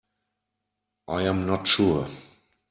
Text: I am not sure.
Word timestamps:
I 1.09 1.21
am 1.25 1.45
not 1.45 1.67
sure. 1.67 2.09